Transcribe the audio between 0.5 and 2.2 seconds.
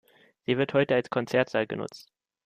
wird heute als Konzertsaal genutzt.